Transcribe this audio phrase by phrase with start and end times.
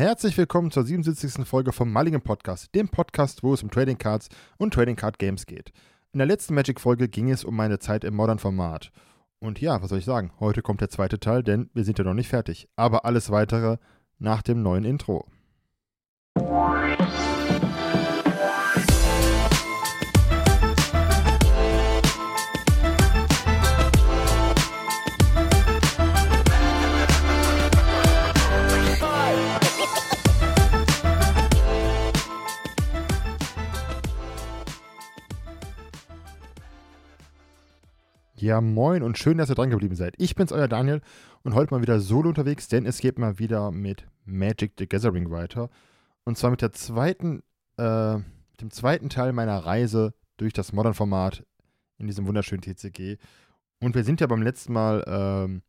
[0.00, 1.46] Herzlich willkommen zur 77.
[1.46, 5.44] Folge vom Mulligan Podcast, dem Podcast, wo es um Trading Cards und Trading Card Games
[5.44, 5.72] geht.
[6.14, 8.92] In der letzten Magic-Folge ging es um meine Zeit im Modern-Format.
[9.40, 10.32] Und ja, was soll ich sagen?
[10.40, 12.66] Heute kommt der zweite Teil, denn wir sind ja noch nicht fertig.
[12.76, 13.76] Aber alles weitere
[14.18, 15.26] nach dem neuen Intro.
[38.40, 40.14] Ja, moin und schön, dass ihr dran geblieben seid.
[40.16, 41.02] Ich bin's, euer Daniel
[41.42, 45.30] und heute mal wieder solo unterwegs, denn es geht mal wieder mit Magic the Gathering
[45.30, 45.68] weiter.
[46.24, 47.42] Und zwar mit der zweiten,
[47.76, 48.18] äh,
[48.58, 51.44] dem zweiten Teil meiner Reise durch das Modern-Format
[51.98, 53.18] in diesem wunderschönen TCG.
[53.78, 55.62] Und wir sind ja beim letzten Mal ähm,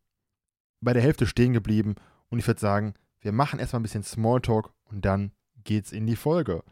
[0.79, 1.95] bei der Hälfte stehen geblieben
[2.29, 5.33] und ich würde sagen, wir machen erstmal ein bisschen Smalltalk und dann
[5.65, 6.63] geht's in die Folge.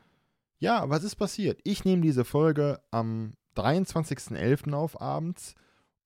[0.60, 1.60] Ja, was ist passiert?
[1.66, 4.72] Ich nehme diese Folge am 23.11.
[4.72, 5.56] auf abends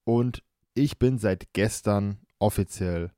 [0.04, 3.12] und ich bin seit gestern offiziell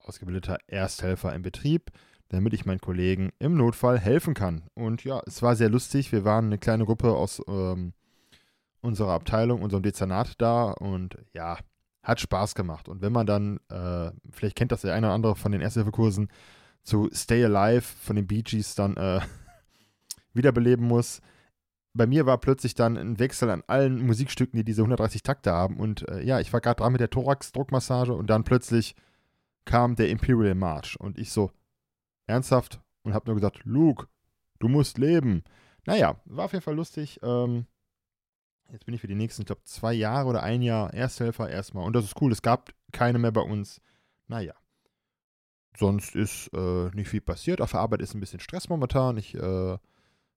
[0.00, 1.90] ausgebildeter Ersthelfer im Betrieb,
[2.28, 4.64] damit ich meinen Kollegen im Notfall helfen kann.
[4.74, 6.12] Und ja, es war sehr lustig.
[6.12, 7.92] Wir waren eine kleine Gruppe aus ähm,
[8.80, 11.58] unserer Abteilung, unserem Dezernat da und ja,
[12.02, 12.88] hat Spaß gemacht.
[12.88, 16.28] Und wenn man dann, äh, vielleicht kennt das der eine oder andere von den Ersthilfekursen,
[16.82, 19.20] zu Stay Alive von den Bee Gees dann äh,
[20.32, 21.20] wiederbeleben muss,
[21.96, 25.78] bei mir war plötzlich dann ein Wechsel an allen Musikstücken, die diese 130 Takte haben.
[25.78, 28.94] Und äh, ja, ich war gerade dran mit der Thorax-Druckmassage und dann plötzlich
[29.64, 30.98] kam der Imperial March.
[31.00, 31.50] Und ich so,
[32.26, 32.80] ernsthaft?
[33.02, 34.08] Und hab nur gesagt, Luke,
[34.58, 35.44] du musst leben.
[35.86, 37.20] Naja, war auf jeden Fall lustig.
[37.22, 37.66] Ähm,
[38.70, 41.86] jetzt bin ich für die nächsten, ich glaube, zwei Jahre oder ein Jahr Ersthelfer erstmal.
[41.86, 43.80] Und das ist cool, es gab keine mehr bei uns.
[44.26, 44.54] Naja.
[45.76, 47.60] Sonst ist äh, nicht viel passiert.
[47.60, 49.18] Auf der Arbeit ist ein bisschen Stress momentan.
[49.18, 49.78] Ich äh,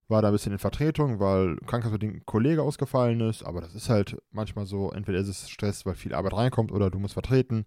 [0.10, 3.89] war da ein bisschen in Vertretung, weil krankheitsbedingt ein Kollege ausgefallen ist, aber das ist
[3.89, 7.66] halt manchmal so, entweder ist es Stress, weil viel Arbeit reinkommt oder du musst vertreten,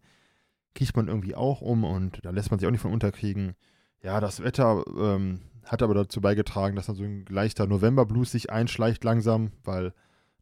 [0.75, 3.55] kriegt man irgendwie auch um und da lässt man sich auch nicht von unterkriegen.
[4.03, 8.51] Ja, das Wetter ähm, hat aber dazu beigetragen, dass dann so ein leichter Novemberblues sich
[8.51, 9.95] einschleicht langsam, weil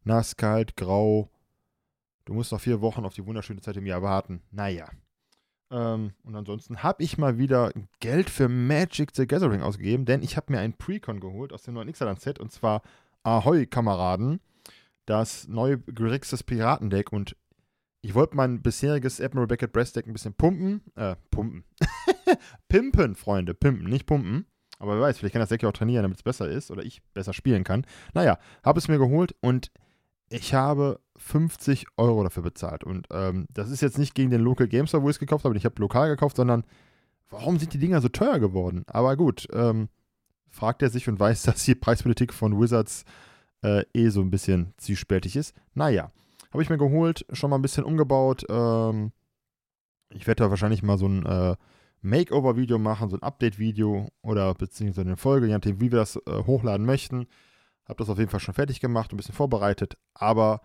[0.03, 1.29] nass, kalt, grau,
[2.25, 4.41] du musst noch vier Wochen auf die wunderschöne Zeit im Jahr warten.
[4.49, 4.89] Naja,
[5.71, 7.71] ähm, und ansonsten habe ich mal wieder
[8.01, 11.75] Geld für Magic the Gathering ausgegeben, denn ich habe mir ein Precon geholt aus dem
[11.75, 12.81] neuen Ixalan-Set und zwar
[13.23, 14.41] Ahoi, Kameraden,
[15.05, 17.13] das neue Grixis Piratendeck.
[17.13, 17.37] Und
[18.01, 21.63] ich wollte mein bisheriges Admiral Beckett Breast Deck ein bisschen pumpen, äh, pumpen,
[22.67, 24.45] pimpen, Freunde, pimpen, nicht pumpen.
[24.79, 26.83] Aber wer weiß, vielleicht kann das Deck ja auch trainieren, damit es besser ist oder
[26.83, 27.85] ich besser spielen kann.
[28.13, 29.71] Naja, habe es mir geholt und
[30.29, 32.83] ich habe 50 Euro dafür bezahlt.
[32.83, 35.45] Und ähm, das ist jetzt nicht gegen den Local Game Store, wo ich es gekauft
[35.45, 36.63] habe, ich habe lokal gekauft, sondern
[37.29, 38.83] warum sind die Dinger so teuer geworden?
[38.87, 39.89] Aber gut, ähm,
[40.49, 43.05] fragt er sich und weiß, dass die Preispolitik von Wizards
[43.63, 45.55] äh, eh so ein bisschen zwiespältig ist.
[45.73, 46.11] Naja,
[46.51, 48.45] habe ich mir geholt, schon mal ein bisschen umgebaut.
[48.49, 49.11] Ähm,
[50.09, 51.55] ich werde da wahrscheinlich mal so ein äh,
[52.01, 56.43] Makeover-Video machen, so ein Update-Video oder beziehungsweise eine Folge, je nachdem, wie wir das äh,
[56.45, 57.27] hochladen möchten.
[57.85, 60.61] Habe das auf jeden Fall schon fertig gemacht, ein bisschen vorbereitet, aber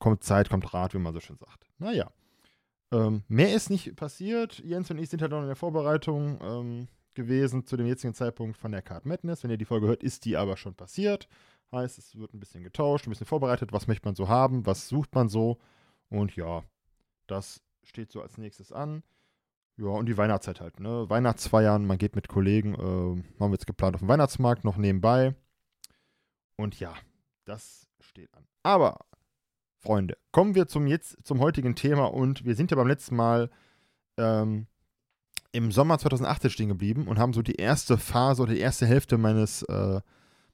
[0.00, 1.70] kommt Zeit, kommt Rat, wie man so schön sagt.
[1.78, 2.10] Naja.
[2.92, 4.58] Ähm, mehr ist nicht passiert.
[4.58, 8.56] Jens und ich sind halt noch in der Vorbereitung ähm, gewesen zu dem jetzigen Zeitpunkt
[8.56, 9.44] von der Card Madness.
[9.44, 11.28] Wenn ihr die Folge hört, ist die aber schon passiert.
[11.70, 13.72] Heißt, es wird ein bisschen getauscht, ein bisschen vorbereitet.
[13.72, 14.66] Was möchte man so haben?
[14.66, 15.58] Was sucht man so?
[16.08, 16.64] Und ja,
[17.28, 19.04] das steht so als nächstes an.
[19.76, 21.08] Ja, und die Weihnachtszeit halt, ne?
[21.08, 25.34] Weihnachtsfeiern, man geht mit Kollegen, äh, haben wir jetzt geplant auf dem Weihnachtsmarkt noch nebenbei.
[26.56, 26.94] Und ja,
[27.44, 28.46] das steht an.
[28.62, 28.98] Aber,
[29.80, 33.50] Freunde, kommen wir zum jetzt zum heutigen Thema und wir sind ja beim letzten Mal
[34.18, 34.66] ähm,
[35.52, 39.18] im Sommer 2018 stehen geblieben und haben so die erste Phase oder die erste Hälfte
[39.18, 40.00] meines äh,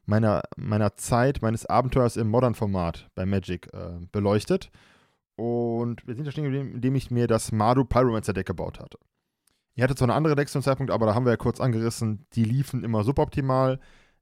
[0.07, 4.71] meiner, meiner Zeit, meines Abenteuers im Modern-Format bei Magic äh, beleuchtet.
[5.35, 8.99] Und wir sind da stehen geblieben, indem ich mir das Madu Pyromancer Deck gebaut hatte.
[9.75, 12.27] Ich hatte zwar eine andere Decks zum Zeitpunkt, aber da haben wir ja kurz angerissen,
[12.33, 13.79] die liefen immer suboptimal.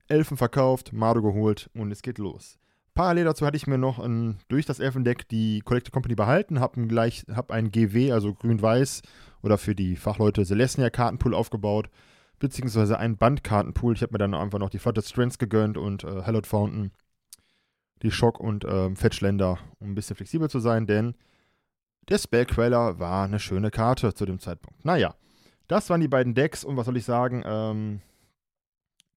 [0.07, 2.59] Elfen verkauft, Mado geholt und es geht los.
[2.95, 6.79] Parallel dazu hatte ich mir noch ein, durch das Elfendeck die Collective Company behalten, habe
[6.79, 6.89] ein,
[7.35, 9.01] hab ein GW, also grün-weiß,
[9.43, 11.89] oder für die Fachleute Celestia-Kartenpool aufgebaut,
[12.39, 13.95] beziehungsweise einen Bandkartenpool.
[13.95, 16.91] Ich habe mir dann einfach noch die Flotte Strengths gegönnt und äh, Hallowed Fountain,
[18.01, 21.15] die Schock und äh, Fetchländer, um ein bisschen flexibel zu sein, denn
[22.07, 24.85] der Spellqueller war eine schöne Karte zu dem Zeitpunkt.
[24.85, 25.15] Naja,
[25.67, 27.99] das waren die beiden Decks und was soll ich sagen, ähm,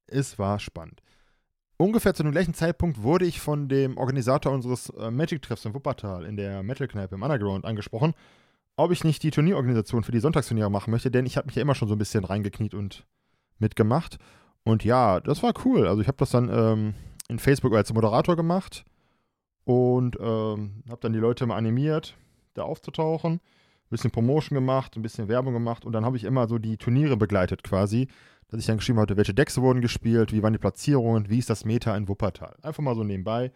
[0.08, 1.00] es war spannend.
[1.80, 6.24] Ungefähr zu dem gleichen Zeitpunkt wurde ich von dem Organisator unseres äh, Magic-Treffs in Wuppertal
[6.24, 8.14] in der Metal-Kneipe im Underground angesprochen,
[8.76, 11.62] ob ich nicht die Turnierorganisation für die Sonntagsturniere machen möchte, denn ich habe mich ja
[11.62, 13.06] immer schon so ein bisschen reingekniet und
[13.58, 14.18] mitgemacht.
[14.64, 15.86] Und ja, das war cool.
[15.86, 16.94] Also ich habe das dann ähm,
[17.28, 18.84] in Facebook als Moderator gemacht
[19.64, 22.16] und ähm, habe dann die Leute mal animiert,
[22.54, 23.40] da aufzutauchen.
[23.88, 26.76] Ein bisschen Promotion gemacht, ein bisschen Werbung gemacht und dann habe ich immer so die
[26.76, 28.08] Turniere begleitet quasi,
[28.48, 31.48] dass ich dann geschrieben hatte, welche Decks wurden gespielt, wie waren die Platzierungen, wie ist
[31.48, 32.54] das Meta in Wuppertal.
[32.62, 33.50] Einfach mal so nebenbei.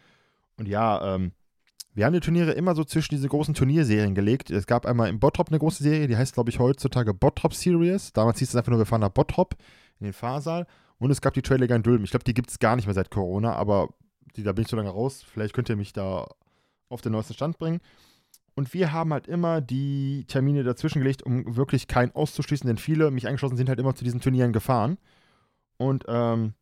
[0.57, 1.33] Und ja, ähm,
[1.95, 4.51] wir haben die Turniere immer so zwischen diese großen Turnierserien gelegt.
[4.51, 8.13] Es gab einmal im Bottrop eine große Serie, die heißt, glaube ich, heutzutage Bottrop Series.
[8.15, 9.57] Damals hieß es einfach nur, wir fahren nach Bottrop
[10.01, 10.67] in den Fahrsaal.
[10.99, 12.05] Und es gab die Trailliga in Dülmen.
[12.05, 13.89] Ich glaube, die gibt es gar nicht mehr seit Corona, aber
[14.37, 15.23] die, da bin ich so lange raus.
[15.27, 16.27] Vielleicht könnt ihr mich da
[16.89, 17.81] auf den neuesten Stand bringen.
[18.55, 23.11] Und wir haben halt immer die Termine dazwischen gelegt, um wirklich keinen auszuschließen, denn viele,
[23.11, 24.99] mich eingeschlossen, sind halt immer zu diesen Turnieren gefahren.
[25.79, 26.55] Und ähm,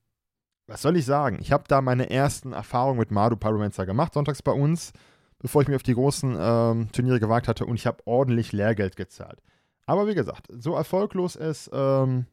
[0.67, 1.39] was soll ich sagen?
[1.41, 4.93] Ich habe da meine ersten Erfahrungen mit Madu Pyromancer gemacht, sonntags bei uns,
[5.41, 8.95] bevor ich mich auf die großen ähm, Turniere gewagt hatte und ich habe ordentlich Lehrgeld
[8.95, 9.43] gezahlt.
[9.87, 12.27] Aber wie gesagt, so erfolglos es ähm,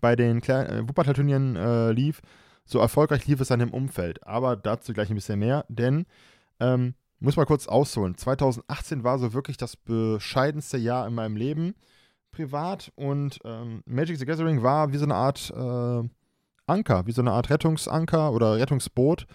[0.00, 2.20] bei den äh, Wuppertal-Turnieren äh, lief,
[2.64, 4.26] so erfolgreich lief es dann im Umfeld.
[4.26, 6.06] Aber dazu gleich ein bisschen mehr, denn
[6.58, 8.16] ähm, muss mal kurz ausholen.
[8.16, 11.74] 2018 war so wirklich das bescheidenste Jahr in meinem Leben
[12.32, 16.08] privat und ähm, Magic the Gathering war wie so eine Art äh,
[16.66, 19.26] Anker, wie so eine Art Rettungsanker oder Rettungsboot,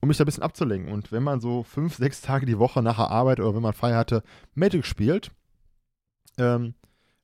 [0.00, 0.92] um mich da ein bisschen abzulenken.
[0.92, 3.74] Und wenn man so fünf, sechs Tage die Woche nach der Arbeit oder wenn man
[3.74, 4.22] frei hatte,
[4.54, 5.30] Magic spielt,
[6.38, 6.74] ähm,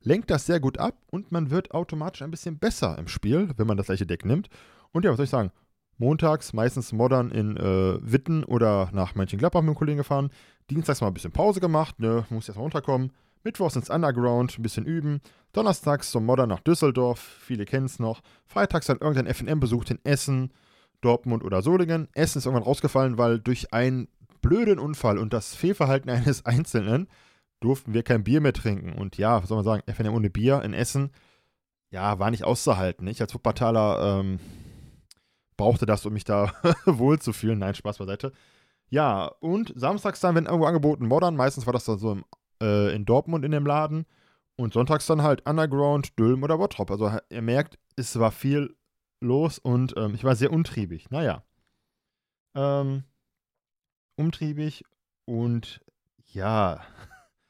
[0.01, 3.67] lenkt das sehr gut ab und man wird automatisch ein bisschen besser im Spiel, wenn
[3.67, 4.49] man das gleiche Deck nimmt.
[4.93, 5.51] Und ja, was soll ich sagen?
[5.99, 10.31] Montags meistens modern in äh, Witten oder nach Mönchengladbach mit dem Kollegen gefahren.
[10.71, 13.13] Dienstags mal ein bisschen Pause gemacht, ne, muss erst mal runterkommen.
[13.45, 15.21] Mittwochs ins Underground, ein bisschen üben.
[15.53, 18.23] Donnerstags zum Modern nach Düsseldorf, viele kennen es noch.
[18.47, 20.51] Freitags dann irgendein FNM besucht in Essen,
[21.03, 22.09] Dortmund oder Solingen.
[22.15, 24.09] Essen ist irgendwann rausgefallen, weil durch einen
[24.41, 27.09] blöden Unfall und das Fehlverhalten eines Einzelnen
[27.61, 28.93] durften wir kein Bier mehr trinken.
[28.93, 31.11] Und ja, was soll man sagen, FNM ohne Bier in Essen,
[31.91, 33.07] ja, war nicht auszuhalten.
[33.07, 34.41] Ich als Wuppertaler ähm,
[35.57, 36.53] brauchte das, um mich da
[36.87, 37.59] wohlzufühlen.
[37.59, 38.33] Nein, Spaß beiseite.
[38.91, 42.25] Ja, und samstags dann, wenn irgendwo angeboten Modern, meistens war das dann so im,
[42.63, 44.07] äh, in Dortmund in dem Laden.
[44.57, 46.91] Und sonntags dann halt Underground, Dülm oder Bottrop.
[46.91, 48.77] Also ihr merkt, es war viel
[49.21, 51.11] los und ähm, ich war sehr untriebig.
[51.11, 51.43] Naja.
[52.55, 53.03] Ähm,
[54.17, 54.85] umtriebig
[55.25, 55.81] und
[56.33, 56.81] ja,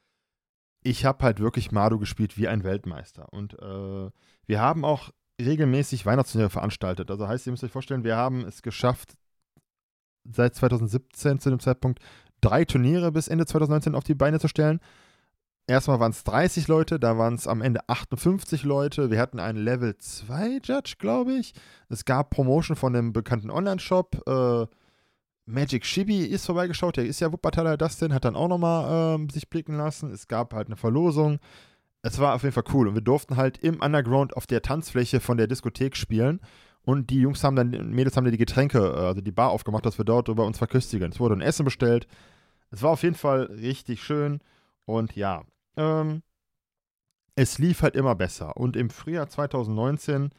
[0.81, 3.31] ich habe halt wirklich Mado gespielt wie ein Weltmeister.
[3.31, 4.09] Und äh,
[4.47, 7.11] wir haben auch regelmäßig Weihnachtsturniere veranstaltet.
[7.11, 9.15] Also heißt, ihr müsst euch vorstellen, wir haben es geschafft,
[10.23, 11.99] seit 2017 zu dem Zeitpunkt
[12.41, 14.79] drei Turniere bis Ende 2019 auf die Beine zu stellen.
[15.67, 19.09] Erstmal waren es 30 Leute, da waren es am Ende 58 Leute.
[19.09, 21.53] Wir hatten einen Level 2 Judge, glaube ich.
[21.89, 24.21] Es gab Promotion von dem bekannten Online-Shop.
[24.27, 24.67] Äh,
[25.47, 29.49] Magic Shibi ist vorbeigeschaut, der ist ja Wuppertaler Dustin, hat dann auch nochmal äh, sich
[29.49, 30.11] blicken lassen.
[30.11, 31.39] Es gab halt eine Verlosung
[32.05, 32.87] es war auf jeden Fall cool.
[32.87, 36.39] Und wir durften halt im Underground auf der Tanzfläche von der Diskothek spielen.
[36.83, 39.87] Und die Jungs haben dann, Mädels haben dann die Getränke, äh, also die Bar aufgemacht,
[39.87, 41.11] dass wir dort über uns verköstigen.
[41.11, 42.05] Es wurde ein Essen bestellt.
[42.69, 44.39] Es war auf jeden Fall richtig schön.
[44.85, 45.45] Und ja,
[45.77, 46.21] ähm,
[47.33, 48.55] es lief halt immer besser.
[48.55, 50.29] Und im Frühjahr 2019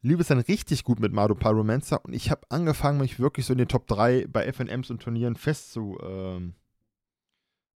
[0.00, 2.04] lief es dann richtig gut mit Mado Pyromancer.
[2.04, 5.36] Und ich habe angefangen, mich wirklich so in den Top 3 bei FNMs und Turnieren
[5.36, 6.54] festzu, ähm,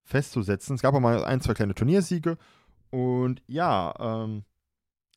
[0.06, 0.76] festzusetzen.
[0.76, 2.40] Es gab auch mal ein, zwei kleine Turniersiege.
[2.96, 4.46] Und ja, ähm,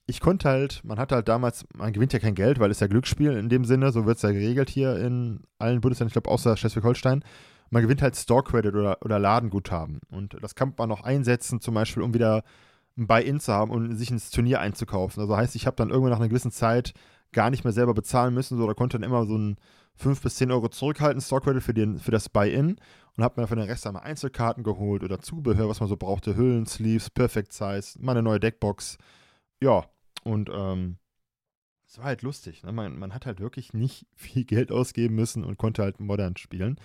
[0.07, 2.89] ich konnte halt, man hatte halt damals, man gewinnt ja kein Geld, weil es ja
[2.89, 6.29] Glücksspiel in dem Sinne, so wird es ja geregelt hier in allen Bundesländern, ich glaube
[6.29, 7.23] außer Schleswig-Holstein.
[7.71, 10.01] Man gewinnt halt Store-Credit oder, oder Ladenguthaben.
[10.11, 12.43] Und das kann man noch einsetzen, zum Beispiel, um wieder
[12.97, 15.21] ein Buy-In zu haben und sich ins Turnier einzukaufen.
[15.21, 16.95] Also heißt, ich habe dann irgendwann nach einer gewissen Zeit
[17.31, 19.57] gar nicht mehr selber bezahlen müssen, so, da konnte dann immer so ein
[19.99, 22.77] 5 bis 10 Euro zurückhalten, Store-Credit für, für das Buy-In
[23.17, 26.37] und habe mir von den Rest einmal Einzelkarten geholt oder Zubehör, was man so brauchte,
[26.37, 28.97] Hüllen, Sleeves, Perfect Size, mal eine neue Deckbox.
[29.61, 29.85] Ja,
[30.23, 30.99] und ähm,
[31.89, 32.63] es war halt lustig.
[32.63, 32.73] Ne?
[32.73, 36.79] Man, man, hat halt wirklich nicht viel Geld ausgeben müssen und konnte halt modern spielen.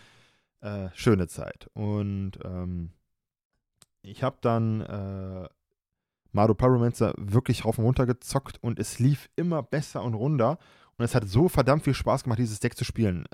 [0.61, 1.69] Äh, schöne Zeit.
[1.73, 2.91] Und ähm,
[4.01, 5.47] ich habe dann äh,
[6.31, 10.57] Mardo Pyromancer wirklich rauf und runter gezockt und es lief immer besser und runder.
[10.97, 13.25] Und es hat so verdammt viel Spaß gemacht, dieses Deck zu spielen.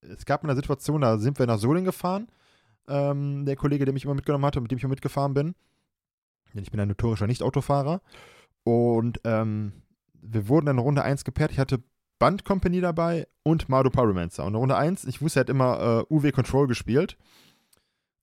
[0.00, 2.28] Es gab eine Situation, da sind wir nach Solingen gefahren
[2.88, 5.54] ähm, der Kollege, der mich immer mitgenommen hatte, mit dem ich immer mitgefahren bin.
[6.52, 8.00] Denn ich bin ein notorischer Nicht-Autofahrer.
[8.62, 9.72] Und ähm,
[10.14, 11.52] wir wurden in Runde 1 gepaart.
[11.52, 11.82] Ich hatte
[12.18, 14.44] Band Company dabei und Mardo Pyromancer.
[14.44, 17.16] Und in Runde 1, ich wusste, er hat immer äh, UW Control gespielt.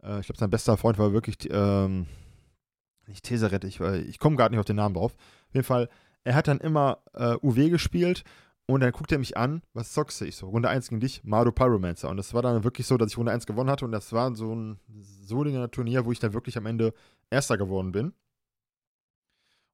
[0.02, 2.08] Äh, ich glaube, sein bester Freund war wirklich, ähm,
[3.08, 5.16] nicht Teseret, ich, ich komme gerade nicht auf den Namen drauf.
[5.50, 5.90] Auf jeden Fall,
[6.24, 8.24] er hat dann immer äh, UW gespielt
[8.68, 10.26] und dann guckt er mich an, was zockst du?
[10.26, 12.10] Ich so, Runde 1 gegen dich, Mario Pyromancer.
[12.10, 13.86] Und das war dann wirklich so, dass ich Runde 1 gewonnen hatte.
[13.86, 16.94] Und das war so ein Solinger Turnier, wo ich dann wirklich am Ende
[17.30, 18.14] Erster geworden bin.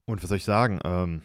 [0.05, 0.79] Und was soll ich sagen?
[0.83, 1.21] Ähm,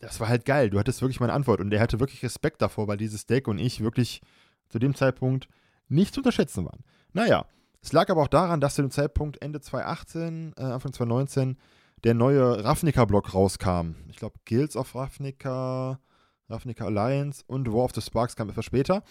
[0.00, 0.68] das war halt geil.
[0.68, 3.58] Du hattest wirklich meine Antwort und er hatte wirklich Respekt davor, weil dieses Deck und
[3.58, 4.20] ich wirklich
[4.68, 5.48] zu dem Zeitpunkt
[5.88, 6.84] nicht zu unterschätzen waren.
[7.12, 7.46] Naja,
[7.80, 11.56] es lag aber auch daran, dass zu dem Zeitpunkt Ende 2018, äh, Anfang 2019
[12.04, 13.94] der neue Ravnica-Block rauskam.
[14.08, 15.98] Ich glaube, Guilds of Ravnica,
[16.48, 19.02] Ravnica Alliance und War of the Sparks kam etwas später.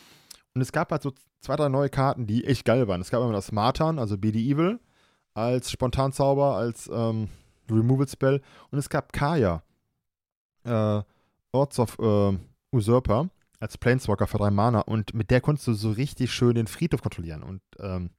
[0.53, 1.11] Und es gab halt so
[1.41, 3.01] zwei, drei neue Karten, die echt geil waren.
[3.01, 4.79] Es gab immer das Martan, also BD Evil,
[5.33, 7.27] als Spontanzauber, als ähm,
[7.69, 8.41] Removal-Spell.
[8.71, 9.63] Und es gab Kaya,
[10.63, 11.01] äh,
[11.51, 12.37] Orts of äh,
[12.71, 14.79] Usurper, als Planeswalker für drei Mana.
[14.79, 17.43] Und mit der konntest du so richtig schön den Friedhof kontrollieren.
[17.43, 18.11] Und ähm,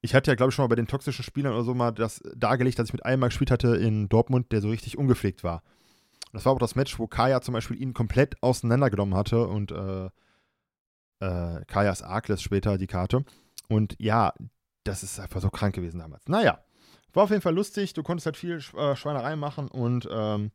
[0.00, 2.22] ich hatte ja, glaube ich, schon mal bei den toxischen Spielern oder so mal das
[2.36, 5.62] dargelegt, dass ich mit einem mal gespielt hatte in Dortmund, der so richtig ungepflegt war.
[6.32, 10.06] Das war auch das Match, wo Kaya zum Beispiel ihn komplett auseinandergenommen hatte und äh,
[11.20, 13.24] äh, Kajas Arkles später die Karte.
[13.68, 14.32] Und ja,
[14.84, 16.26] das ist einfach so krank gewesen damals.
[16.28, 16.62] Naja,
[17.12, 17.94] war auf jeden Fall lustig.
[17.94, 20.50] Du konntest halt viel äh, Schweinerei machen und ähm,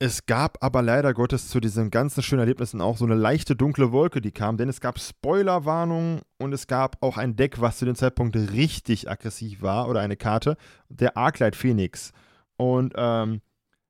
[0.00, 3.90] es gab aber leider Gottes zu diesen ganzen schönen Erlebnissen auch so eine leichte dunkle
[3.90, 7.84] Wolke, die kam, denn es gab Spoilerwarnungen und es gab auch ein Deck, was zu
[7.84, 10.56] dem Zeitpunkt richtig aggressiv war oder eine Karte,
[10.88, 12.12] der Arclight Phoenix.
[12.56, 13.40] Und ähm,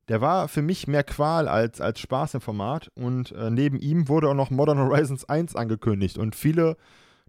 [0.08, 4.08] der war für mich mehr Qual als, als Spaß im Format und äh, neben ihm
[4.08, 6.76] wurde auch noch Modern Horizons 1 angekündigt und viele,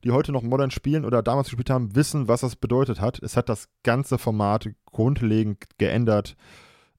[0.03, 3.21] die heute noch Modern spielen oder damals gespielt haben, wissen, was das bedeutet hat.
[3.21, 6.36] Es hat das ganze Format grundlegend geändert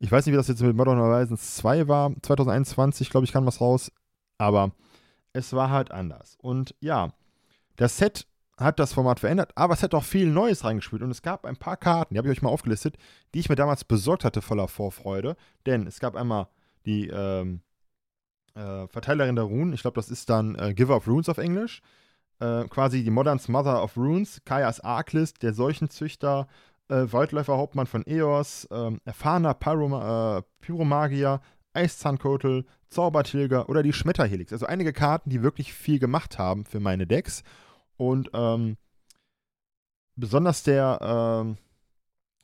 [0.03, 2.11] ich weiß nicht, wie das jetzt mit Modern Horizons 2 war.
[2.23, 3.93] 2021, glaube ich, kam was raus.
[4.39, 4.73] Aber
[5.35, 6.37] es war halt anders.
[6.41, 7.13] Und ja,
[7.77, 8.27] das Set
[8.61, 11.03] hat das Format verändert, aber es hat auch viel Neues reingespielt.
[11.03, 12.97] Und es gab ein paar Karten, die habe ich euch mal aufgelistet,
[13.35, 15.37] die ich mir damals besorgt hatte, voller Vorfreude.
[15.67, 16.49] Denn es gab einmal
[16.87, 17.63] die ähm,
[18.55, 19.73] äh, Verteilerin der Runen.
[19.73, 21.83] Ich glaube, das ist dann äh, Giver of Runes auf Englisch.
[22.39, 24.43] Äh, quasi die Modern Mother of Runes.
[24.45, 26.47] Kajas Arklist, der Seuchenzüchter
[26.89, 31.41] äh, Waldläufer-Hauptmann von Eos, äh, erfahrener Pyrom äh, Pyromagier,
[31.73, 34.53] Eiszahnkotel, Zaubertilger oder die Schmetterhelix.
[34.53, 37.45] Also einige Karten, die wirklich viel gemacht haben für meine Decks.
[38.01, 38.79] Und ähm,
[40.17, 41.59] besonders der ähm,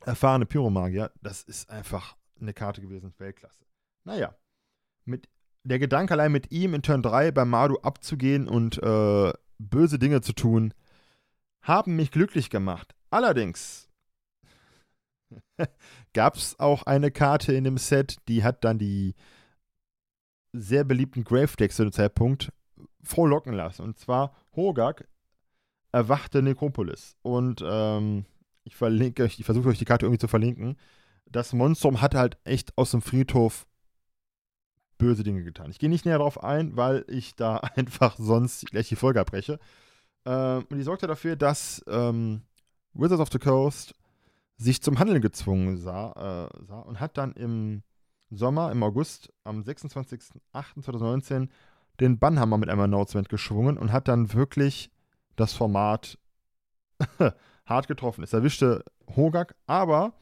[0.04, 3.64] erfahrene Pyromagier, das ist einfach eine Karte gewesen, Weltklasse.
[4.04, 4.36] Naja,
[5.06, 5.30] mit
[5.64, 10.20] der Gedanke allein mit ihm in Turn 3 bei Madu abzugehen und äh, böse Dinge
[10.20, 10.74] zu tun,
[11.62, 12.94] haben mich glücklich gemacht.
[13.08, 13.88] Allerdings
[16.12, 19.14] gab es auch eine Karte in dem Set, die hat dann die
[20.52, 22.52] sehr beliebten Gravedecks zu dem Zeitpunkt
[23.02, 23.80] frohlocken lassen.
[23.80, 25.08] Und zwar Hogak
[25.96, 27.16] erwachte Necropolis.
[27.22, 28.26] Und ähm,
[28.64, 30.76] ich verlinke euch, ich versuche euch die Karte irgendwie zu verlinken.
[31.24, 33.66] Das Monstrum hat halt echt aus dem Friedhof
[34.98, 35.70] böse Dinge getan.
[35.70, 39.58] Ich gehe nicht näher darauf ein, weil ich da einfach sonst gleich die Folge abbreche.
[40.26, 42.42] Ähm, und die sorgte dafür, dass ähm,
[42.92, 43.94] Wizards of the Coast
[44.58, 47.82] sich zum Handeln gezwungen sah, äh, sah und hat dann im
[48.30, 51.48] Sommer, im August, am 26.08.2019
[52.00, 54.90] den Bannhammer mit einem Announcement geschwungen und hat dann wirklich
[55.36, 56.18] das Format
[57.66, 58.24] hart getroffen.
[58.24, 60.14] Es erwischte Hogak, aber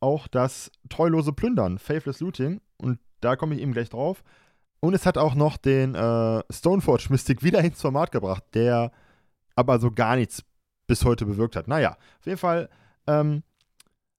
[0.00, 4.22] auch das treulose Plündern, Faithless Looting, und da komme ich eben gleich drauf.
[4.80, 8.92] Und es hat auch noch den äh, Stoneforge Mystic wieder ins Format gebracht, der
[9.56, 10.44] aber so gar nichts
[10.86, 11.66] bis heute bewirkt hat.
[11.66, 12.68] Naja, auf jeden Fall
[13.08, 13.42] ähm,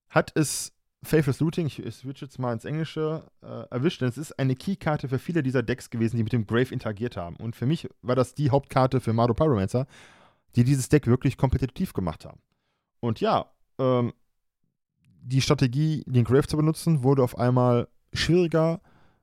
[0.10, 4.38] hat es Faithless Looting, ich, switch jetzt mal ins Englische, äh, erwischt, denn es ist
[4.38, 7.38] eine Keykarte für viele dieser Decks gewesen, die mit dem Grave interagiert haben.
[7.38, 9.88] Und für mich war das die Hauptkarte für Mardo Pyromancer,
[10.56, 12.42] die dieses Deck wirklich kompetitiv gemacht haben.
[13.00, 13.46] Und ja,
[13.78, 14.14] ähm,
[15.22, 18.82] die Strategie, den Grave zu benutzen, wurde auf einmal schwieriger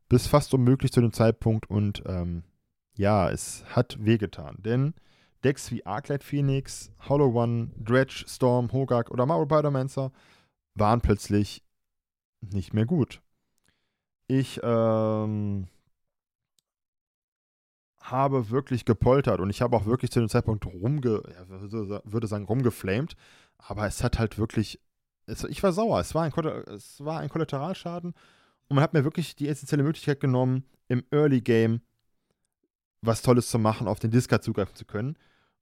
[0.08, 2.44] bis fast unmöglich zu dem Zeitpunkt und ähm,
[2.96, 4.94] ja, es hat wehgetan, denn
[5.44, 10.12] Decks wie Arclight Phoenix, Hollow One, Dredge, Storm, Hogak oder Mario Pyromancer
[10.74, 11.62] waren plötzlich
[12.40, 13.22] nicht mehr gut.
[14.28, 15.68] Ich ähm,
[18.00, 22.44] habe wirklich gepoltert und ich habe auch wirklich zu dem Zeitpunkt rumge, ja, würde sagen
[22.44, 23.16] rumgeflamed,
[23.58, 24.80] aber es hat halt wirklich,
[25.26, 26.32] es, ich war sauer, es war, ein,
[26.68, 28.14] es war ein Kollateralschaden
[28.68, 31.80] und man hat mir wirklich die essentielle Möglichkeit genommen, im Early Game
[33.02, 35.16] was Tolles zu machen, auf den Discard zugreifen zu können.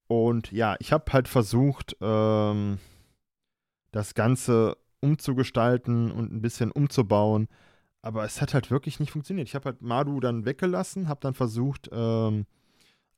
[0.06, 2.78] Und ja, ich habe halt versucht, ähm,
[3.90, 7.48] das Ganze umzugestalten und ein bisschen umzubauen.
[8.00, 9.48] Aber es hat halt wirklich nicht funktioniert.
[9.48, 12.46] Ich habe halt Madu dann weggelassen, habe dann versucht, ähm,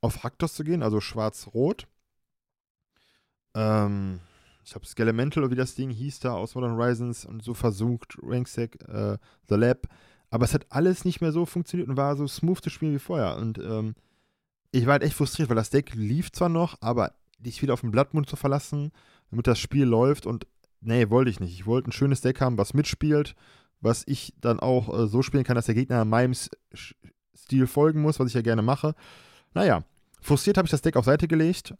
[0.01, 1.87] auf Raktos zu gehen, also schwarz-rot.
[3.55, 4.19] Ähm,
[4.63, 8.81] ich habe Skelemental wie das Ding hieß da aus Modern Horizons und so versucht, Ranksec,
[8.87, 9.17] äh,
[9.49, 9.87] The Lab.
[10.29, 12.99] Aber es hat alles nicht mehr so funktioniert und war so smooth zu spielen wie
[12.99, 13.37] vorher.
[13.37, 13.95] Und ähm,
[14.71, 17.81] ich war halt echt frustriert, weil das Deck lief zwar noch, aber dich wieder auf
[17.81, 18.91] den Blattmund zu verlassen,
[19.31, 20.47] damit das Spiel läuft und
[20.81, 21.53] nee, wollte ich nicht.
[21.53, 23.35] Ich wollte ein schönes Deck haben, was mitspielt,
[23.81, 26.33] was ich dann auch äh, so spielen kann, dass der Gegner meinem
[27.35, 28.95] Stil folgen muss, was ich ja gerne mache.
[29.53, 29.83] Naja,
[30.21, 31.73] frustriert habe ich das Deck auf Seite gelegt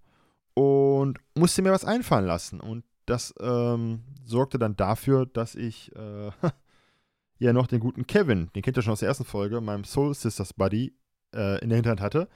[0.54, 2.60] und musste mir was einfallen lassen.
[2.60, 6.32] Und das ähm, sorgte dann dafür, dass ich äh,
[7.40, 10.14] ja noch den guten Kevin, den kennt ihr schon aus der ersten Folge, meinem Soul
[10.14, 10.94] Sisters Buddy,
[11.34, 12.28] äh, in der Hinterhand hatte.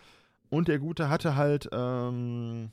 [0.50, 2.72] Und der Gute hatte halt ähm,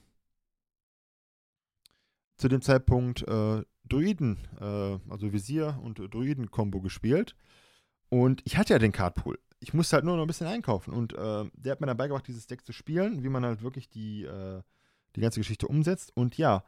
[2.39, 7.35] zu dem Zeitpunkt äh, Druiden, äh, also Visier und Druiden-Kombo gespielt.
[8.09, 9.39] Und ich hatte ja den Cardpool.
[9.61, 10.95] Ich musste halt nur noch ein bisschen einkaufen.
[10.95, 13.91] Und äh, der hat mir dann beigebracht, dieses Deck zu spielen, wie man halt wirklich
[13.91, 14.63] die, äh,
[15.17, 16.17] die ganze Geschichte umsetzt.
[16.17, 16.65] Und ja,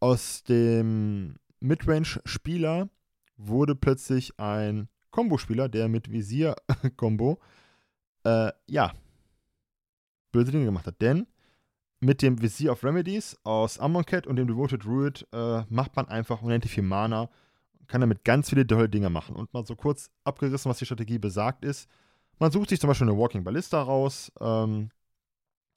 [0.00, 2.90] aus dem Midrange-Spieler
[3.36, 7.38] wurde plötzlich ein Combo-Spieler, der mit Visier-Kombo,
[8.24, 8.92] äh, ja,
[10.32, 11.00] böse Dinge gemacht hat.
[11.00, 11.26] Denn
[12.00, 16.42] mit dem Vizier of Remedies aus Amonkhet und dem Devoted Druid äh, macht man einfach
[16.42, 17.28] unendlich viel Mana.
[17.86, 19.36] Kann damit ganz viele tolle Dinge machen.
[19.36, 21.88] Und mal so kurz abgerissen, was die Strategie besagt ist.
[22.38, 24.32] Man sucht sich zum Beispiel eine Walking Ballista raus.
[24.40, 24.90] Ähm,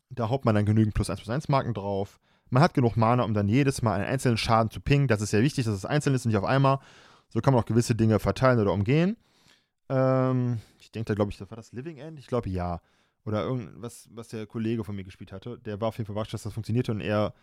[0.09, 2.19] da haut man dann genügend plus 1 plus 1 Marken drauf.
[2.49, 5.07] Man hat genug Mana, um dann jedes Mal einen einzelnen Schaden zu pingen.
[5.07, 6.79] Das ist sehr wichtig, dass es einzeln ist und nicht auf einmal.
[7.29, 9.17] So kann man auch gewisse Dinge verteilen oder umgehen.
[9.89, 12.19] Ähm, ich denke da, glaube ich, war das Living End?
[12.19, 12.79] Ich glaube, ja.
[13.25, 15.57] Oder irgendwas, was der Kollege von mir gespielt hatte.
[15.59, 17.33] Der war auf jeden Fall überrascht, dass das funktionierte und er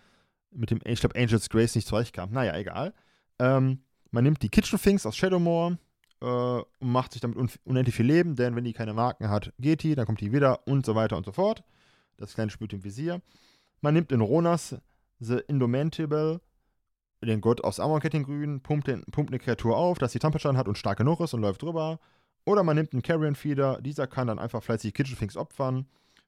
[0.50, 2.30] mit dem, ich glaube, Angels Grace nicht zurechtkam.
[2.32, 2.92] Naja, egal.
[3.38, 5.78] Ähm, man nimmt die Kitchen Things aus Shadowmoor
[6.20, 9.52] äh, und macht sich damit un unendlich viel Leben, denn wenn die keine Marken hat,
[9.58, 11.62] geht die, dann kommt die wieder und so weiter und so fort.
[12.16, 13.22] Das kleine Spiel im Visier.
[13.80, 14.76] Man nimmt in Ronas
[15.20, 16.40] The Indomitable,
[17.22, 20.78] den Gott aus Amonkhet Grün, pumpt, pumpt eine Kreatur auf, dass sie Tampelschaden hat und
[20.78, 21.98] stark genug ist und läuft drüber.
[22.44, 25.86] Oder man nimmt einen Carrion Feeder, dieser kann dann einfach fleißig Kitchen Finks opfern,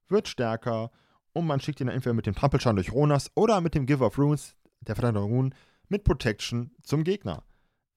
[0.08, 0.90] wird stärker
[1.32, 4.04] und man schickt ihn dann entweder mit dem Trampelschaden durch Ronas oder mit dem Give
[4.04, 5.54] of Runes, der Verteidigung Runen,
[5.88, 7.44] mit Protection zum Gegner.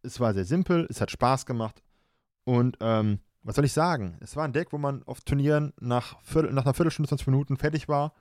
[0.01, 1.81] Es war sehr simpel, es hat Spaß gemacht
[2.45, 4.17] und ähm, was soll ich sagen?
[4.21, 7.57] Es war ein Deck, wo man auf Turnieren nach, Viertel, nach einer Viertelstunde, 20 Minuten
[7.57, 8.13] fertig war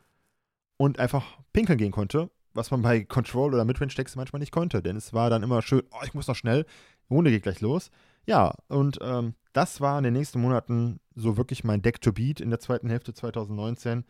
[0.76, 4.96] und einfach pinkeln gehen konnte, was man bei Control oder Midrange-Decks manchmal nicht konnte, denn
[4.96, 6.66] es war dann immer schön, oh, ich muss noch schnell,
[7.10, 7.90] Runde geht gleich los.
[8.26, 12.40] Ja, und ähm, das war in den nächsten Monaten so wirklich mein Deck to Beat
[12.40, 14.04] in der zweiten Hälfte 2019,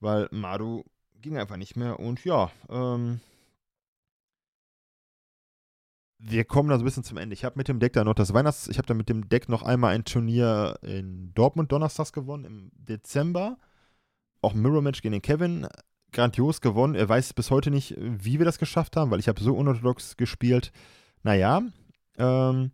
[0.00, 0.84] weil Madu
[1.20, 3.20] ging einfach nicht mehr und ja, ähm,
[6.18, 7.34] wir kommen da so ein bisschen zum Ende.
[7.34, 9.48] Ich habe mit dem Deck da noch das Weihnachts-, ich habe da mit dem Deck
[9.48, 13.58] noch einmal ein Turnier in Dortmund donnerstags gewonnen, im Dezember.
[14.40, 15.66] Auch ein Mirror-Match gegen den Kevin.
[16.12, 16.94] Grandios gewonnen.
[16.94, 20.16] Er weiß bis heute nicht, wie wir das geschafft haben, weil ich habe so unorthodox
[20.16, 20.72] gespielt.
[21.22, 21.62] Naja,
[22.16, 22.70] ähm,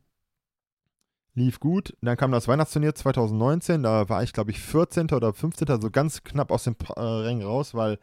[1.34, 1.96] lief gut.
[2.00, 5.10] Dann kam das Weihnachtsturnier 2019, da war ich, glaube ich, 14.
[5.10, 5.68] oder 15.
[5.68, 7.98] also ganz knapp aus dem äh, Rängen raus, weil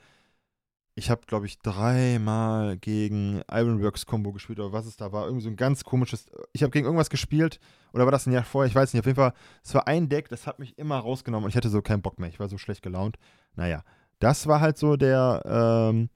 [0.96, 5.26] ich habe, glaube ich, dreimal gegen Ironworks Combo gespielt oder was es da war.
[5.26, 6.26] Irgendwie so ein ganz komisches.
[6.54, 7.60] Ich habe gegen irgendwas gespielt
[7.94, 8.68] oder war das ein Jahr vorher?
[8.68, 9.02] Ich weiß nicht.
[9.02, 11.70] Auf jeden Fall, es war ein Deck, das hat mich immer rausgenommen und ich hatte
[11.70, 12.30] so keinen Bock mehr.
[12.30, 13.18] Ich war so schlecht gelaunt.
[13.56, 13.84] Naja,
[14.18, 16.10] das war halt so der, ähm,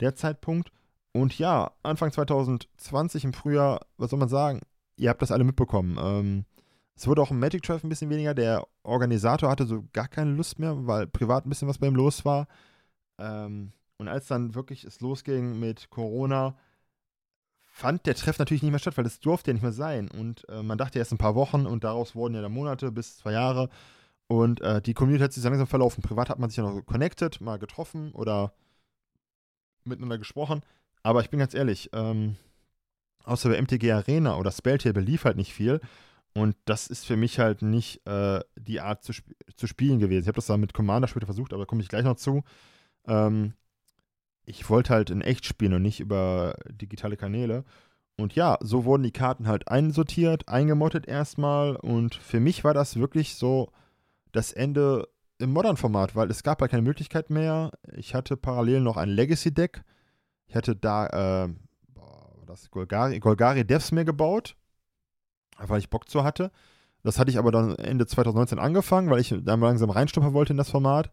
[0.00, 0.72] der Zeitpunkt.
[1.12, 4.60] Und ja, Anfang 2020 im Frühjahr, was soll man sagen?
[4.98, 5.98] Ihr habt das alle mitbekommen.
[6.00, 6.44] Ähm,
[6.94, 8.34] es wurde auch im Magic Drive ein bisschen weniger.
[8.34, 11.94] Der Organisator hatte so gar keine Lust mehr, weil privat ein bisschen was bei ihm
[11.94, 12.48] los war.
[13.18, 16.56] Ähm, und als dann wirklich es losging mit Corona,
[17.60, 20.10] fand der Treff natürlich nicht mehr statt, weil es durfte ja nicht mehr sein.
[20.10, 23.18] Und äh, man dachte erst ein paar Wochen und daraus wurden ja dann Monate bis
[23.18, 23.68] zwei Jahre.
[24.26, 26.02] Und äh, die Community hat sich langsam verlaufen.
[26.02, 28.52] Privat hat man sich ja noch connected, mal getroffen oder
[29.84, 30.62] miteinander gesprochen.
[31.04, 32.36] Aber ich bin ganz ehrlich, ähm,
[33.24, 35.80] außer bei MTG Arena oder Spelltable lief halt nicht viel.
[36.34, 39.26] Und das ist für mich halt nicht äh, die Art zu, sp
[39.56, 40.22] zu spielen gewesen.
[40.22, 42.44] Ich habe das da mit Commander später versucht, aber da komme ich gleich noch zu.
[43.06, 43.54] Ähm,
[44.44, 47.64] ich wollte halt in echt spielen und nicht über digitale Kanäle.
[48.16, 51.76] Und ja, so wurden die Karten halt einsortiert, eingemottet erstmal.
[51.76, 53.70] Und für mich war das wirklich so
[54.32, 57.70] das Ende im Modern-Format, weil es gab halt keine Möglichkeit mehr.
[57.92, 59.82] Ich hatte parallel noch ein Legacy-Deck.
[60.46, 61.48] Ich hatte da äh,
[62.48, 64.56] das Golgari, Golgari Devs mir gebaut,
[65.58, 66.50] weil ich Bock zu hatte.
[67.02, 70.56] Das hatte ich aber dann Ende 2019 angefangen, weil ich dann langsam reinstumpern wollte in
[70.56, 71.10] das Format.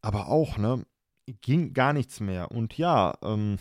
[0.00, 0.84] Aber auch, ne,
[1.40, 2.50] ging gar nichts mehr.
[2.50, 3.58] Und ja, ähm,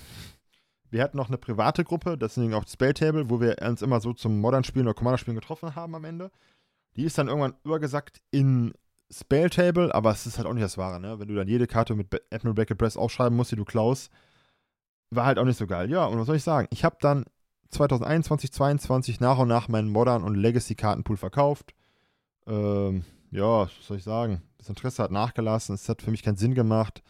[0.89, 4.13] wir hatten noch eine private Gruppe, das sind auch Spelltable, wo wir uns immer so
[4.13, 6.32] zum Modern-Spielen oder Commander-Spielen getroffen haben am Ende.
[6.95, 8.73] Die ist dann irgendwann übergesackt in
[9.12, 11.19] Spelltable, aber es ist halt auch nicht das Wahre, ne?
[11.19, 14.12] Wenn du dann jede Karte mit Admiral Bracket Press aufschreiben musst, die du klaust,
[15.15, 15.89] war halt auch nicht so geil.
[15.89, 16.67] Ja, und was soll ich sagen?
[16.71, 17.25] Ich habe dann
[17.71, 21.73] 2021, 2022 nach und nach meinen Modern- und Legacy-Kartenpool verkauft.
[22.47, 24.41] Ähm, ja, was soll ich sagen?
[24.58, 25.75] Das Interesse hat nachgelassen.
[25.75, 27.04] Es hat für mich keinen Sinn gemacht.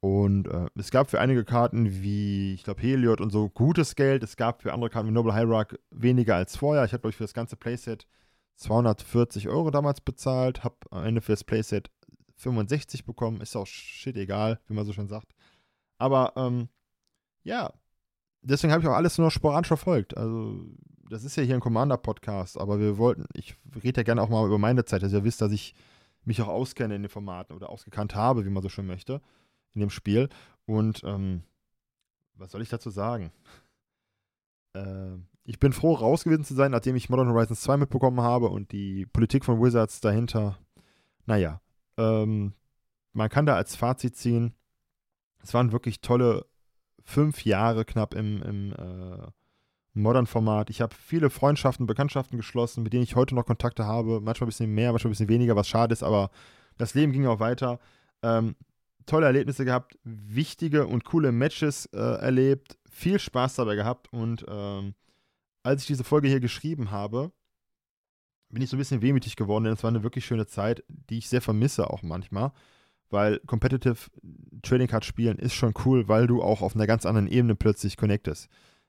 [0.00, 4.22] Und äh, es gab für einige Karten wie, ich glaube, Heliod und so gutes Geld.
[4.22, 6.84] Es gab für andere Karten wie Noble Hierarch weniger als vorher.
[6.84, 8.06] Ich habe, glaube ich, für das ganze Playset
[8.56, 11.90] 240 Euro damals bezahlt, habe am Ende fürs Playset
[12.36, 13.40] 65 bekommen.
[13.40, 15.34] Ist auch shit egal, wie man so schon sagt.
[15.98, 16.68] Aber ähm,
[17.44, 17.72] ja,
[18.42, 20.16] deswegen habe ich auch alles nur sporadisch verfolgt.
[20.16, 20.58] Also,
[21.08, 24.46] das ist ja hier ein Commander-Podcast, aber wir wollten, ich rede ja gerne auch mal
[24.46, 25.74] über meine Zeit, dass ihr wisst, dass ich
[26.24, 29.20] mich auch auskenne in den Formaten oder ausgekannt habe, wie man so schön möchte,
[29.74, 30.28] in dem Spiel.
[30.64, 31.42] Und ähm,
[32.34, 33.32] was soll ich dazu sagen?
[34.76, 38.48] Äh, ich bin froh, raus gewesen zu sein, nachdem ich Modern Horizons 2 mitbekommen habe
[38.48, 40.58] und die Politik von Wizards dahinter.
[41.26, 41.60] Naja,
[41.96, 42.54] ähm,
[43.12, 44.52] man kann da als Fazit ziehen,
[45.44, 46.44] es waren wirklich tolle
[47.04, 49.26] fünf Jahre knapp im, im äh,
[49.94, 50.70] Modern-Format.
[50.70, 54.20] Ich habe viele Freundschaften, Bekanntschaften geschlossen, mit denen ich heute noch Kontakte habe.
[54.20, 56.30] Manchmal ein bisschen mehr, manchmal ein bisschen weniger, was schade ist, aber
[56.76, 57.78] das Leben ging auch weiter.
[58.22, 58.56] Ähm,
[59.06, 64.94] tolle Erlebnisse gehabt, wichtige und coole Matches äh, erlebt, viel Spaß dabei gehabt und ähm,
[65.62, 67.32] als ich diese Folge hier geschrieben habe,
[68.50, 71.18] bin ich so ein bisschen wehmütig geworden, denn es war eine wirklich schöne Zeit, die
[71.18, 72.52] ich sehr vermisse auch manchmal,
[73.10, 74.10] weil Competitive
[74.62, 77.96] Trading Card spielen ist schon cool, weil du auch auf einer ganz anderen Ebene plötzlich
[77.96, 78.48] connectest.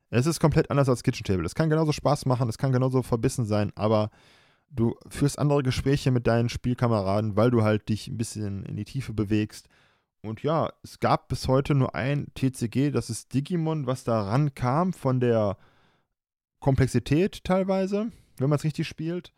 [0.09, 1.45] Es ist komplett anders als Kitchen Table.
[1.45, 4.11] Es kann genauso Spaß machen, es kann genauso verbissen sein, aber
[4.69, 8.85] du führst andere Gespräche mit deinen Spielkameraden, weil du halt dich ein bisschen in die
[8.85, 9.67] Tiefe bewegst.
[10.21, 14.93] Und ja, es gab bis heute nur ein TCG, das ist Digimon, was da rankam
[14.93, 15.57] von der
[16.59, 19.33] Komplexität teilweise, wenn man es richtig spielt.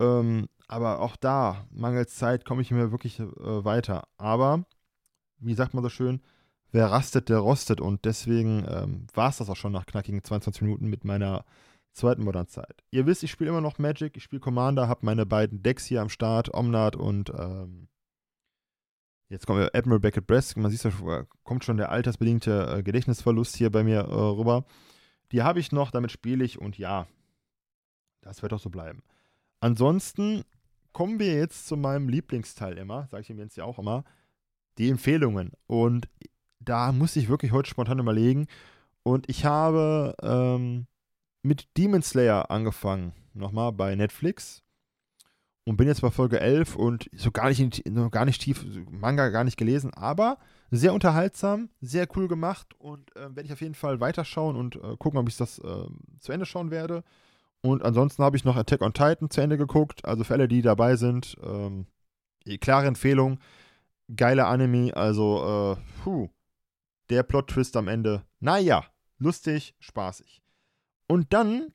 [0.00, 4.06] Ähm, aber auch da, mangels Zeit, komme ich mir wirklich äh, weiter.
[4.18, 4.64] Aber,
[5.38, 6.20] wie sagt man so schön,
[6.70, 7.80] wer rastet, der rostet.
[7.80, 11.44] Und deswegen ähm, war es das auch schon nach knackigen 22 Minuten mit meiner
[11.92, 12.84] zweiten Modern Zeit.
[12.90, 16.02] Ihr wisst, ich spiele immer noch Magic, ich spiele Commander, habe meine beiden Decks hier
[16.02, 17.88] am Start, Omnat und ähm,
[19.28, 20.56] jetzt kommt Admiral Beckett Breast.
[20.56, 24.64] Man sieht, da kommt schon der altersbedingte äh, Gedächtnisverlust hier bei mir äh, rüber.
[25.32, 27.06] Die habe ich noch, damit spiele ich und ja,
[28.20, 29.02] das wird auch so bleiben.
[29.60, 30.44] Ansonsten
[30.92, 34.04] kommen wir jetzt zu meinem Lieblingsteil immer, sage ich ihm jetzt ja auch immer,
[34.78, 35.52] die Empfehlungen.
[35.66, 36.08] Und
[36.60, 38.46] da muss ich wirklich heute spontan überlegen.
[39.02, 40.86] Und ich habe ähm,
[41.42, 44.62] mit Demon Slayer angefangen, nochmal bei Netflix.
[45.64, 49.44] Und bin jetzt bei Folge 11 und so gar nicht, gar nicht tief, Manga gar
[49.44, 50.38] nicht gelesen, aber
[50.70, 54.96] sehr unterhaltsam, sehr cool gemacht und äh, werde ich auf jeden Fall weiterschauen und äh,
[54.98, 55.84] gucken, ob ich das äh,
[56.20, 57.04] zu Ende schauen werde.
[57.62, 60.04] Und ansonsten habe ich noch Attack on Titan zu Ende geguckt.
[60.04, 61.86] Also für alle, die dabei sind, ähm,
[62.60, 63.40] klare Empfehlung.
[64.14, 66.30] Geile Anime, also, äh, puh,
[67.10, 68.84] der Plot-Twist am Ende, naja,
[69.18, 70.42] lustig, spaßig.
[71.06, 71.72] Und dann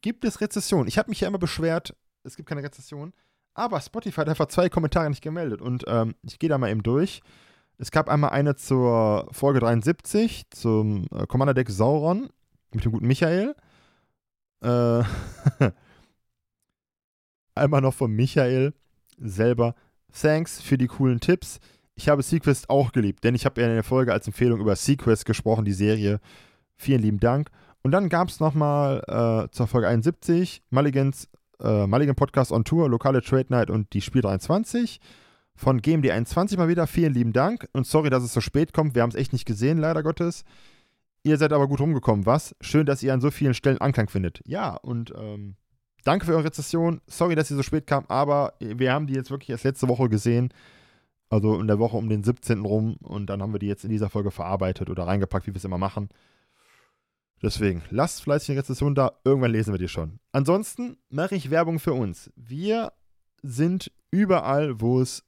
[0.00, 0.86] gibt es Rezession.
[0.88, 1.94] Ich habe mich ja immer beschwert,
[2.24, 3.12] es gibt keine Rezession,
[3.54, 6.82] aber Spotify hat einfach zwei Kommentare nicht gemeldet und ähm, ich gehe da mal eben
[6.82, 7.22] durch.
[7.78, 12.28] Es gab einmal eine zur Folge 73 zum äh, Commander Deck Sauron
[12.72, 13.54] mit dem guten Michael.
[14.62, 15.02] Äh,
[17.54, 18.74] einmal noch von Michael
[19.18, 19.74] selber.
[20.12, 21.58] Thanks für die coolen Tipps.
[21.94, 24.76] Ich habe Sequest auch geliebt, denn ich habe ja in der Folge als Empfehlung über
[24.76, 26.20] Sequest gesprochen, die Serie.
[26.76, 27.50] Vielen lieben Dank.
[27.82, 31.28] Und dann gab es nochmal äh, zur Folge 71 Mulligans,
[31.60, 35.00] äh, Mulligan Podcast on Tour, lokale Trade Night und die Spiel 23
[35.54, 36.86] von GMD 21 mal wieder.
[36.86, 38.94] Vielen lieben Dank und sorry, dass es so spät kommt.
[38.94, 40.44] Wir haben es echt nicht gesehen, leider Gottes.
[41.24, 42.54] Ihr seid aber gut rumgekommen, was?
[42.60, 44.40] Schön, dass ihr an so vielen Stellen Anklang findet.
[44.44, 45.54] Ja, und ähm,
[46.04, 47.00] danke für eure Rezession.
[47.06, 50.08] Sorry, dass ihr so spät kam, aber wir haben die jetzt wirklich erst letzte Woche
[50.08, 50.52] gesehen.
[51.28, 52.60] Also in der Woche um den 17.
[52.60, 52.96] rum.
[52.96, 55.64] Und dann haben wir die jetzt in dieser Folge verarbeitet oder reingepackt, wie wir es
[55.64, 56.10] immer machen.
[57.40, 59.12] Deswegen, lasst fleißig eine Rezession da.
[59.24, 60.18] Irgendwann lesen wir die schon.
[60.32, 62.30] Ansonsten mache ich Werbung für uns.
[62.36, 62.92] Wir
[63.42, 65.24] sind überall, wo es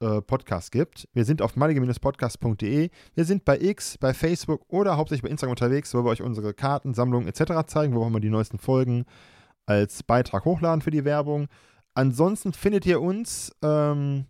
[0.00, 1.08] äh, Podcast gibt.
[1.12, 2.90] Wir sind auf malige-podcast.de.
[3.14, 6.54] Wir sind bei X, bei Facebook oder hauptsächlich bei Instagram unterwegs, wo wir euch unsere
[6.54, 7.66] Karten, Sammlungen etc.
[7.66, 9.04] zeigen, wo wir mal die neuesten Folgen
[9.66, 11.48] als Beitrag hochladen für die Werbung.
[11.94, 14.26] Ansonsten findet ihr uns, ähm,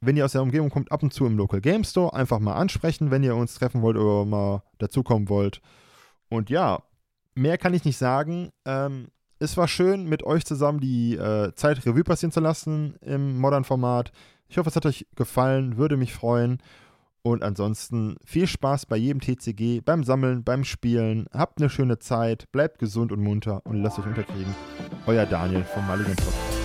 [0.00, 2.12] wenn ihr aus der Umgebung kommt, ab und zu im Local Game Store.
[2.14, 5.60] Einfach mal ansprechen, wenn ihr uns treffen wollt oder mal dazukommen wollt.
[6.28, 6.82] Und ja,
[7.34, 8.50] mehr kann ich nicht sagen.
[8.64, 9.08] Ähm,
[9.38, 14.12] es war schön, mit euch zusammen die äh, Zeit Revue passieren zu lassen im Modern-Format.
[14.52, 16.58] Ich hoffe, es hat euch gefallen, würde mich freuen.
[17.22, 21.24] Und ansonsten viel Spaß bei jedem TCG, beim Sammeln, beim Spielen.
[21.32, 24.54] Habt eine schöne Zeit, bleibt gesund und munter und lasst euch unterkriegen.
[25.06, 26.61] Euer Daniel vom Maligen Podcast.